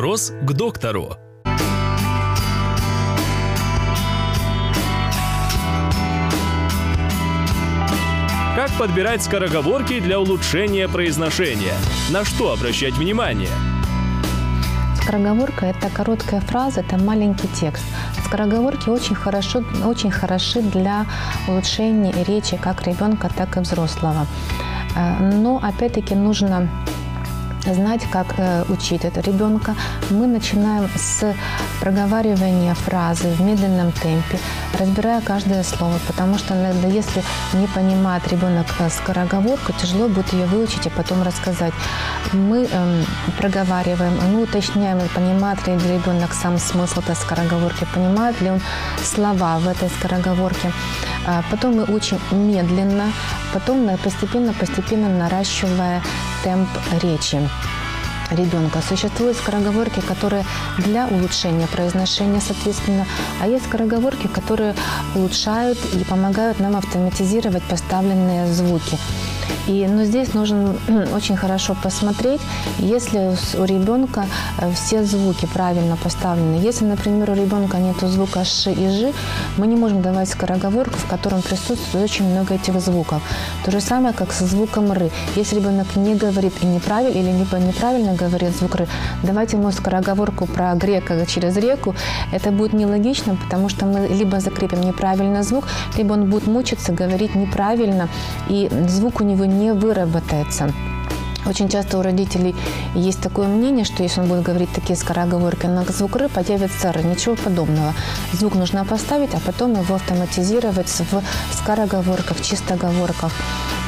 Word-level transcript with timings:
Вопрос 0.00 0.32
к 0.40 0.52
доктору. 0.54 1.10
Как 8.56 8.70
подбирать 8.78 9.22
скороговорки 9.22 10.00
для 10.00 10.18
улучшения 10.18 10.88
произношения? 10.88 11.74
На 12.10 12.24
что 12.24 12.54
обращать 12.54 12.94
внимание? 12.94 13.50
Скороговорка– 15.02 15.66
это 15.78 15.90
короткая 15.90 16.40
фраза, 16.40 16.80
это 16.80 16.96
маленький 16.96 17.48
текст. 17.48 17.84
Скороговорки 18.24 18.88
очень, 18.88 19.14
хорошо, 19.14 19.62
очень 19.84 20.10
хороши 20.10 20.62
для 20.62 21.04
улучшения 21.46 22.14
речи 22.26 22.56
как 22.56 22.86
ребенка, 22.86 23.28
так 23.36 23.58
и 23.58 23.60
взрослого. 23.60 24.26
Э, 24.96 25.18
но 25.20 25.60
опять-таки 25.62 26.14
нужно 26.14 26.70
знать, 27.66 28.02
как 28.10 28.34
э, 28.38 28.64
учить 28.68 29.04
это 29.04 29.20
ребенка. 29.20 29.74
Мы 30.10 30.26
начинаем 30.26 30.88
с 30.96 31.34
проговаривания 31.80 32.74
фразы 32.74 33.28
в 33.28 33.40
медленном 33.40 33.92
темпе, 33.92 34.38
разбирая 34.78 35.20
каждое 35.20 35.62
слово, 35.62 35.98
потому 36.06 36.38
что 36.38 36.54
иногда, 36.54 36.88
если 36.88 37.22
не 37.54 37.66
понимает 37.66 38.28
ребенок 38.28 38.66
э, 38.78 38.88
скороговорку, 38.90 39.72
тяжело 39.72 40.08
будет 40.08 40.32
ее 40.32 40.46
выучить 40.46 40.86
и 40.86 40.90
потом 40.90 41.22
рассказать. 41.22 41.72
Мы 42.32 42.68
э, 42.70 43.02
проговариваем, 43.38 44.18
мы 44.32 44.42
уточняем, 44.42 45.00
понимает 45.14 45.66
ли 45.66 45.74
ребенок 45.74 46.32
сам 46.34 46.58
смысл 46.58 47.00
этой 47.00 47.16
скороговорки, 47.16 47.86
понимает 47.94 48.40
ли 48.40 48.50
он 48.50 48.60
слова 49.02 49.58
в 49.58 49.68
этой 49.68 49.88
скороговорке. 49.88 50.72
А 51.26 51.42
потом 51.50 51.76
мы 51.76 51.84
учим 51.84 52.18
медленно, 52.32 53.12
потом 53.52 53.88
постепенно-постепенно 54.02 55.08
наращивая 55.08 56.02
темп 56.42 56.68
речи 57.02 57.40
ребенка. 58.30 58.80
Существуют 58.86 59.36
скороговорки, 59.36 60.00
которые 60.00 60.44
для 60.78 61.06
улучшения 61.06 61.66
произношения, 61.66 62.40
соответственно, 62.40 63.06
а 63.40 63.48
есть 63.48 63.66
скороговорки, 63.66 64.28
которые 64.28 64.74
улучшают 65.14 65.78
и 65.94 66.04
помогают 66.04 66.60
нам 66.60 66.76
автоматизировать 66.76 67.62
поставленные 67.64 68.46
звуки. 68.52 68.98
И, 69.66 69.86
но 69.86 70.04
здесь 70.04 70.34
нужно 70.34 70.74
очень 71.14 71.36
хорошо 71.36 71.76
посмотреть, 71.82 72.40
если 72.78 73.36
у 73.58 73.64
ребенка 73.64 74.26
э, 74.58 74.72
все 74.72 75.04
звуки 75.04 75.46
правильно 75.52 75.96
поставлены. 75.96 76.56
Если, 76.66 76.84
например, 76.84 77.30
у 77.30 77.34
ребенка 77.34 77.76
нет 77.78 77.96
звука 78.00 78.44
«ш» 78.44 78.72
и 78.72 78.88
«ж», 78.88 79.12
мы 79.58 79.66
не 79.66 79.76
можем 79.76 80.02
давать 80.02 80.28
скороговорку, 80.28 80.96
в 80.98 81.06
котором 81.06 81.42
присутствует 81.42 82.04
очень 82.04 82.24
много 82.24 82.54
этих 82.54 82.80
звуков. 82.80 83.22
То 83.64 83.70
же 83.70 83.80
самое, 83.80 84.14
как 84.14 84.32
со 84.32 84.46
звуком 84.46 84.92
«ры». 84.92 85.10
Если 85.36 85.56
ребенок 85.56 85.96
не 85.96 86.14
говорит 86.14 86.52
и 86.62 86.66
неправильно, 86.66 87.18
или 87.18 87.30
либо 87.30 87.58
неправильно 87.58 88.14
говорит 88.14 88.56
звук 88.56 88.76
«ры», 88.76 88.88
давайте 89.22 89.56
ему 89.56 89.70
скороговорку 89.72 90.46
про 90.46 90.74
грека 90.74 91.26
через 91.26 91.56
реку. 91.56 91.94
Это 92.32 92.50
будет 92.50 92.72
нелогично, 92.72 93.36
потому 93.36 93.68
что 93.68 93.86
мы 93.86 94.08
либо 94.08 94.40
закрепим 94.40 94.80
неправильно 94.80 95.42
звук, 95.42 95.64
либо 95.96 96.14
он 96.14 96.30
будет 96.30 96.46
мучиться, 96.46 96.92
говорить 96.92 97.34
неправильно, 97.34 98.08
и 98.48 98.70
звук 98.88 99.20
у 99.20 99.24
него 99.24 99.44
не 99.44 99.59
выработается. 99.68 100.72
Очень 101.46 101.68
часто 101.68 101.98
у 101.98 102.02
родителей 102.02 102.54
есть 102.94 103.20
такое 103.20 103.48
мнение, 103.48 103.84
что 103.84 104.02
если 104.02 104.20
он 104.20 104.28
будет 104.28 104.42
говорить 104.42 104.70
такие 104.72 104.96
скороговорки 104.96 105.66
на 105.66 105.84
звук 105.84 106.16
«ры», 106.16 106.28
появится 106.28 106.88
«р». 106.88 107.04
Ничего 107.04 107.34
подобного. 107.34 107.94
Звук 108.32 108.54
нужно 108.54 108.84
поставить, 108.84 109.34
а 109.34 109.40
потом 109.40 109.72
его 109.72 109.94
автоматизировать 109.94 110.88
в 110.88 111.22
скороговорках, 111.56 112.40
чистоговорках. 112.42 113.32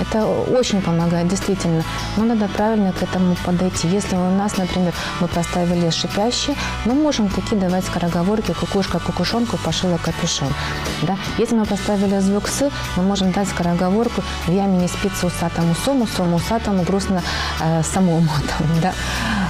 Это 0.00 0.26
очень 0.26 0.80
помогает, 0.82 1.28
действительно. 1.28 1.84
Но 2.16 2.24
надо 2.24 2.48
правильно 2.48 2.92
к 2.92 3.02
этому 3.02 3.36
подойти. 3.44 3.88
Если 3.88 4.16
у 4.16 4.30
нас, 4.30 4.56
например, 4.56 4.92
мы 5.20 5.28
поставили 5.28 5.90
шипящие, 5.90 6.56
мы 6.84 6.94
можем 6.94 7.28
такие 7.28 7.60
давать 7.60 7.84
скороговорки 7.84 8.52
«кукушка 8.52 8.98
кукушонку 8.98 9.58
пошила 9.58 9.98
капюшон». 9.98 10.48
Да? 11.02 11.16
Если 11.38 11.54
мы 11.54 11.64
поставили 11.64 12.20
звук 12.20 12.48
«с», 12.48 12.70
мы 12.96 13.02
можем 13.02 13.32
дать 13.32 13.48
скороговорку 13.48 14.22
«в 14.46 14.50
яме 14.52 14.78
не 14.78 14.88
спится 14.88 15.26
усатому 15.26 15.74
сому, 15.74 16.06
сому 16.06 16.36
усатому 16.36 16.82
грустно 16.82 17.22
э, 17.60 17.82
самому». 17.82 18.28
Да? 18.82 18.92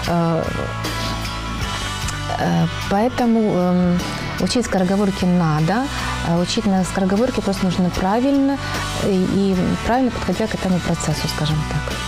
Э, 0.09 0.45
э, 2.39 2.67
поэтому 2.91 3.53
э, 3.55 3.99
учить 4.43 4.67
скороговорки 4.67 5.25
надо, 5.25 5.87
а 6.29 6.39
учить 6.39 6.67
на 6.67 6.85
скороговорке 6.85 7.41
просто 7.41 7.65
нужно 7.65 7.91
правильно 7.91 8.59
и, 9.07 9.27
и 9.35 9.57
правильно 9.87 10.11
подходя 10.11 10.47
к 10.47 10.55
этому 10.55 10.79
процессу, 10.81 11.29
скажем 11.29 11.57
так. 11.71 12.02